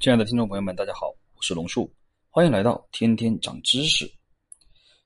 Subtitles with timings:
[0.00, 1.92] 亲爱的听众朋友们，大家好，我是龙树，
[2.30, 4.08] 欢迎来到天天长知识。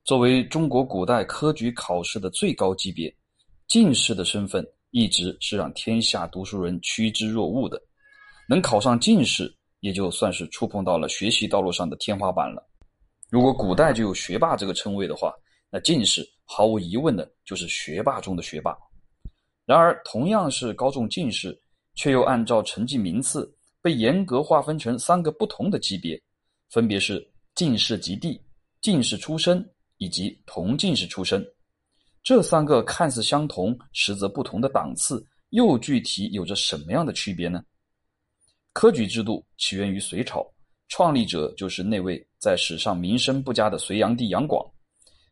[0.04, 3.10] 作为中国古代科举考试的最高级别，
[3.66, 7.82] 进士的身份一直是让天下读书人趋之若鹜的。
[8.46, 9.50] 能考上进士，
[9.80, 12.62] 也就算是触碰到了学习道路上的天花板了。
[13.30, 15.32] 如果古代就有学霸这个称谓的话，
[15.70, 18.76] 那进士毫无疑问的就是学霸中的学霸。
[19.64, 21.58] 然而，同样是高中进士，
[21.94, 23.50] 却又按照成绩名次
[23.82, 26.18] 被严格划分成三个不同的级别，
[26.70, 27.22] 分别是
[27.54, 28.40] 进士及第、
[28.80, 29.68] 进士出身
[29.98, 31.44] 以及同进士出身。
[32.22, 37.60] 这三个看似相同，实则不同的档次，又具体有着什么样的区别呢？
[38.72, 40.46] 科举制度起源于隋朝，
[40.88, 44.64] 创立者就是那位在史上名声不佳的隋炀帝杨广，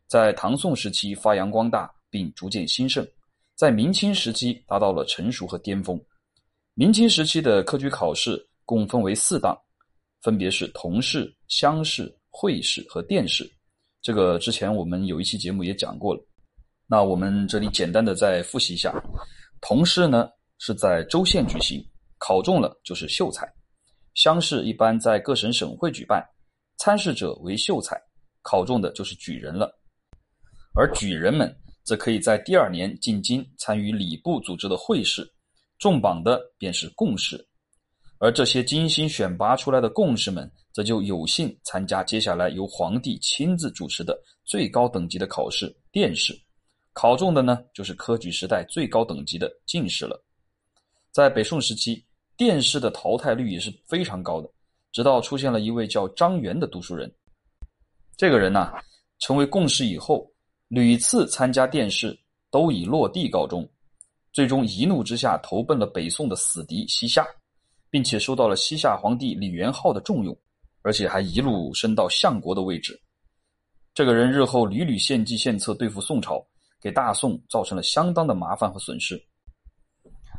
[0.07, 3.07] 在唐宋时期发扬光大，并逐渐兴盛。
[3.55, 5.99] 在明清时期达到了成熟和巅峰。
[6.73, 9.57] 明清时期的科举考试共分为四档，
[10.21, 13.49] 分别是同试、乡试、会试和殿试。
[14.01, 16.25] 这个之前我们有一期节目也讲过了。
[16.87, 18.93] 那我们这里简单的再复习一下：
[19.61, 21.85] 同试呢是在州县举行，
[22.17, 23.45] 考中了就是秀才；
[24.13, 26.23] 乡试一般在各省省会举办，
[26.77, 28.01] 参试者为秀才，
[28.41, 29.77] 考中的就是举人了。
[30.73, 31.53] 而举人们。
[31.83, 35.27] 则可以在第二年进京参与礼部组织的会试，
[35.81, 37.43] 中榜的便是贡士，
[38.19, 44.15] 而这些精心选拔出来的贡士们，则就有幸参加接下来由皇帝亲自主持的
[44.45, 46.39] 最高等级的考试——殿试。
[46.93, 50.23] 考中的呢，就是科举时代最高等级的进士了。
[51.09, 52.05] 在北宋时期，
[52.37, 54.47] 殿试的淘汰率也是非常高的，
[54.91, 57.11] 直到出现了一位叫张元的读书人。
[58.15, 58.71] 这个人呢，
[59.17, 60.31] 成为贡士以后。
[60.67, 62.17] 屡次参加殿试，
[62.49, 63.67] 都以落地告终，
[64.31, 67.25] 最终一怒之下投奔了北宋的死敌西夏，
[67.89, 70.37] 并且受到了西夏皇帝李元昊的重用，
[70.81, 72.99] 而且还一路升到相国的位置。
[73.93, 76.45] 这个人日后屡屡献计献策对付宋朝，
[76.81, 79.21] 给大宋造成了相当的麻烦和损失。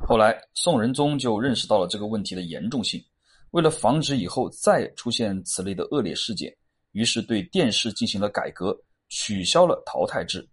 [0.06, 3.02] 后来宋仁宗就认识到了这个问题的严重性，
[3.50, 6.52] 为了防止以后再出现此类的恶劣事件，
[6.92, 8.76] 于是对殿试进行了改革。
[9.14, 10.48] 取消了淘汰制，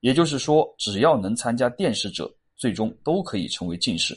[0.00, 4.14] 也就是说，只要能参加殿试者，最终都可以成为进士。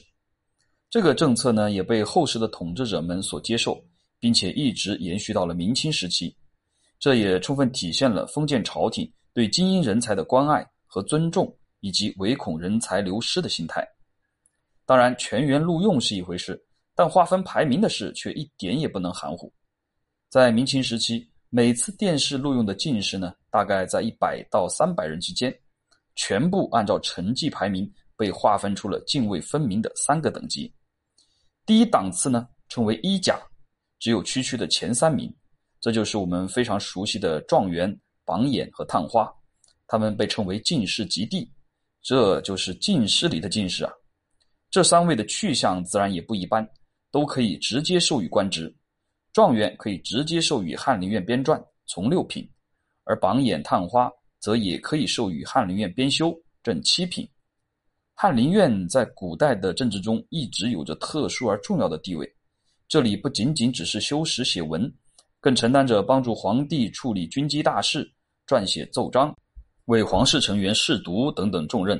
[0.90, 3.81] 这个政策呢，也被后世的统治者们所接受，
[4.19, 6.35] 并且一直延续到了明清时期。
[7.00, 13.88] 这也充分体现了封建朝廷对精英人才的关爱和尊重，以及唯恐人才流失的心态。
[14.85, 16.62] 当然，全员录用是一回事，
[16.94, 19.53] 但划分排名的事却一点也不能含糊。
[20.29, 21.25] 在明清时期。
[21.53, 25.53] 每次殿试录用的进士呢，大概在一百到三百人之间，
[26.16, 27.91] 全部按照成绩排名
[28.22, 30.72] 被划分出了泾渭分明的三个等级。
[31.66, 33.42] 第一档次呢称为一甲，
[33.98, 35.34] 只有区区的前三名，
[35.80, 39.28] 这就是我们非常熟悉的状元、榜眼和探花，
[39.88, 41.52] 他们被称为进士及第，
[42.04, 43.92] 这就是进士里的进士啊。
[44.70, 46.64] 这三位的去向自然也不一般，
[47.09, 48.72] 都可以直接授予官职。
[49.34, 52.46] 状元可以直接授予翰林院编撰，从六品；
[53.06, 57.28] 而榜眼、探花则也可以授予翰林院编修，正七品。
[58.24, 62.32] 翰林院在古代的政治中一直有着特殊而重要的地位，
[62.88, 64.88] 这里不仅仅只是修史写文，
[65.40, 68.08] 更承担着帮助皇帝处理军机大事、
[68.46, 69.36] 撰写奏章、
[69.86, 72.00] 为皇室成员试读等等重任。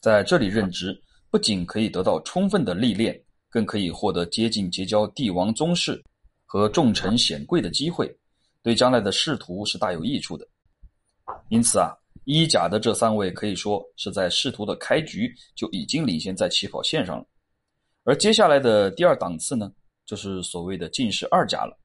[0.00, 0.98] 在这里任职，
[1.30, 3.14] 不仅可以得到充分的历练，
[3.50, 6.02] 更可以获得接近结交帝王宗室。
[6.46, 8.10] 和重臣显贵的机会，
[8.62, 10.48] 对将来的仕途是大有益处的。
[11.50, 11.92] 因此啊，
[12.24, 17.26] 一甲的这三位可以说是在仕途的开局就已经领先在起跑线上了。
[18.02, 19.72] 而接下来的第二档次呢，
[20.06, 21.78] 就是所谓的进士二甲了，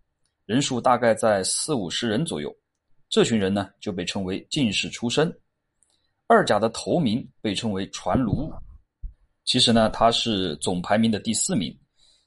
[0.45, 2.53] 人数大概在四五十人左右。
[3.09, 5.33] 这群人呢，就被称为进士出身。
[6.27, 8.51] 二甲的头名被称为传卢，
[9.45, 11.75] 其实呢，他是总排名的第四名。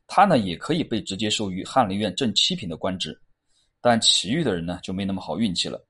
[0.08, 3.18] 他呢也可以被直接授予翰林院正七品的官职，
[3.80, 5.82] 但其余的人呢就没那么好运气了。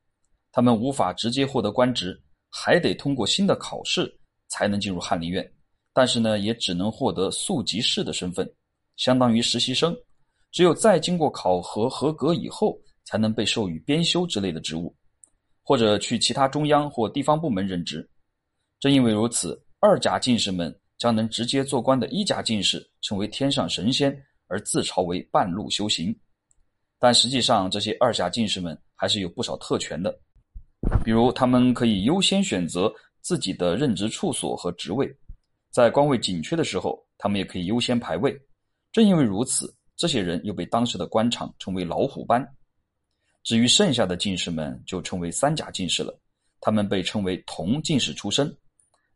[0.52, 4.12] 他们无法直接获得官职，还得通过新的考试
[4.48, 5.52] 才能进入翰林院。
[5.92, 8.48] 但是呢，也只能获得速级士的身份，
[8.96, 9.96] 相当于实习生。
[10.52, 14.94] 只有再经过考核合格以后，才能被授予编修之类的职务，
[15.64, 18.08] 或者去其他中央或地方部门任职。
[18.78, 20.72] 正因为如此，二甲进士们。
[20.98, 24.16] 将能直接做官的一甲进士成为天上神仙，
[24.46, 26.16] 而自嘲为半路修行。
[27.00, 30.16] 但实际上，这些二甲进士们还是有不少特权的，
[31.04, 35.08] 比如他们可以优先选择自己的任职处所和职位，
[35.70, 38.36] 在官位紧缺的时候，他们也可以优先排位。
[38.92, 42.46] 正因为如此，这些人又被当时的官场称为“老虎班”。
[43.42, 46.16] 至于剩下的进士们，就称为三甲进士了。
[46.60, 48.56] 他们被称为同进士出身，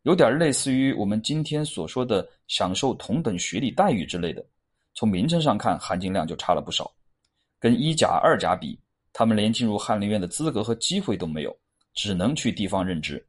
[0.01, 4.45] 有点类似于我们今天所说的享受同等学历待遇之类的。
[4.95, 6.91] 从名称上看，含金量就差了不少。
[7.59, 8.77] 跟一甲、二甲比，
[9.17, 11.57] 他们连进入翰林院的资格和机会都没有，
[11.95, 13.25] 只能去地方任职，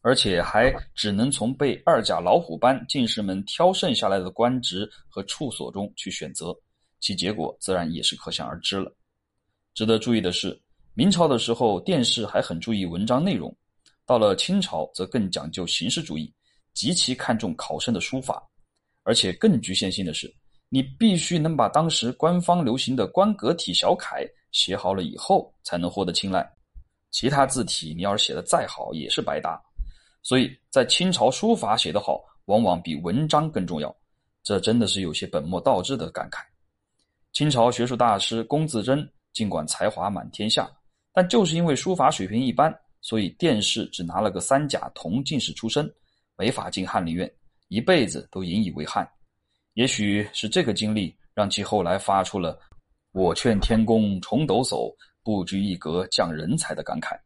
[0.00, 6.52] 而且还只能从被二甲老虎班进士们挑剩下来的官职和处所中去选择，
[6.98, 8.92] 其结果自然也是可想而知了。
[9.72, 10.60] 值得注意的是，
[10.94, 13.48] 明朝的时候，殿试还很注意文章内容；
[14.04, 16.34] 到了清朝，则更讲究形式主义，
[16.72, 18.42] 极其看重考生的书法。
[19.04, 20.34] 而且更局限性的是，
[20.74, 26.44] 你必须能把当时官方流行的官格体小楷写好了以后，才能获得青睐。
[27.12, 29.56] 其他字体你要是写的再好，也是白搭。
[30.20, 33.94] 所以在清朝，书法写得好，往往比文章更重要。
[34.42, 36.40] 这真的是有些本末倒置的感慨。
[37.32, 39.08] 清朝学术大师龚自珍。
[39.32, 40.68] 尽管才华满天下，
[41.12, 45.88] 但就是因为书法水平一般，所以殿试只拿了个三甲同进士出身，
[46.36, 47.32] 没法进翰林院，
[47.68, 49.08] 一辈子都引以为憾。
[49.74, 52.58] 也许是这个经历，让其后来发出了
[53.12, 57.16] “我劝天公重抖擞，不拘一格降人才”的感慨。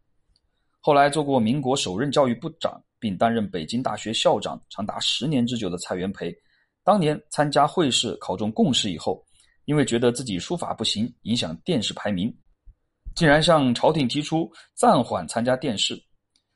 [0.81, 6.35] 后来做过民国首任教育部长，并担任北京大学校长长达十年之久的蔡元培，
[6.83, 9.25] 当年参加会试考中贡士以后。
[9.67, 12.35] 因为觉得自己书法不行，影响殿试排名，
[13.15, 16.03] 竟然向朝廷提出暂缓参加殿试，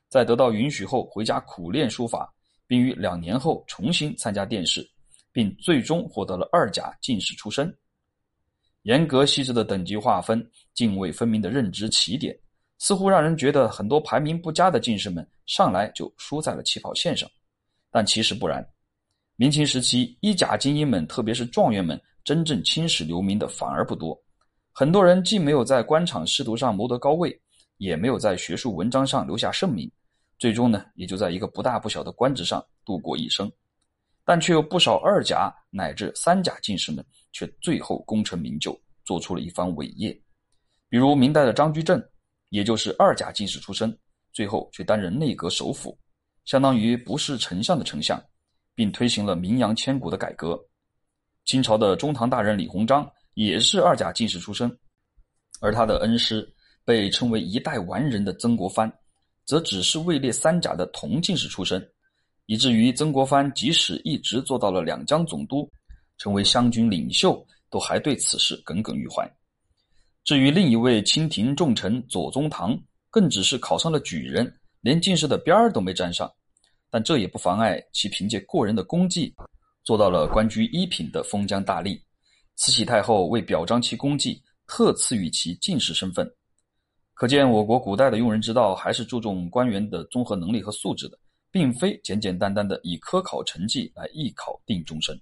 [0.09, 2.33] 在得到允许后回家苦练书法，
[2.65, 4.83] 并于两年后重新参加殿试，
[5.33, 7.75] 并最终获得了二甲进士出身。
[8.83, 12.33] 严格细致的等级划分，泾渭分明的认知起点，
[12.79, 17.29] 似乎让人觉得很多排名不佳的进士们上来就输在了起跑线上，
[17.91, 18.65] 但其实不然。
[19.35, 21.99] 明清时期，一甲精英们，特别是状元们。
[22.23, 24.17] 真正青史留名的反而不多，
[24.71, 27.37] 很多人既没有在官场仕途上谋得高位，
[27.79, 29.91] 也没有在学术文章上留下盛名，
[30.39, 33.51] 最终呢，也就在一个不大不小的官职上度过一生。
[34.25, 40.11] 但却有不少二甲乃至三甲进士们，却最后功成名就，做出了一番伟业。
[40.89, 42.01] 比如明代的张居正，
[42.49, 43.97] 也就是二甲进士出身，
[44.31, 45.97] 最后却担任内阁首辅，
[46.45, 48.23] 相当于不是丞相的丞相，
[48.75, 50.59] 并推行了名扬千古的改革。
[51.45, 54.71] 清朝的中堂大人李鸿章也是二甲进士出身，
[55.59, 56.47] 而他的恩师
[56.85, 58.91] 被称为一代完人的曾国藩，
[59.45, 61.85] 则只是位列三甲的同进士出身，
[62.45, 65.69] 以至于曾国藩即使一直做到了两江总督，
[66.17, 69.29] 成为湘军领袖，都还对此事耿耿于怀。
[70.23, 72.77] 至于另一位清廷重臣左宗棠，
[73.09, 76.31] 更只是考上了举人，连进士的边儿都没沾上，
[76.89, 79.33] 但这也不妨碍其凭借过人的功绩。
[79.83, 81.99] 做到了官居一品的封疆大吏，
[82.55, 86.25] 慈禧太后为表彰其功绩，特赐予其进士身份。
[87.13, 91.19] 可见，我国古代的用人之道还是注重官员的综合能力和素质的，
[91.53, 95.15] 并非简简单单的以科考成绩来一考定终身。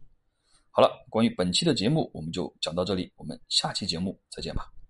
[0.72, 4.81] 好了，关于本期的节目，我们就讲到这里，我们下期节目再见吧。